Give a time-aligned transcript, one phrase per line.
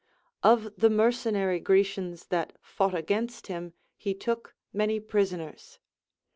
[0.41, 5.77] Of the mercenary Grecians that fought against him he took many prisoners.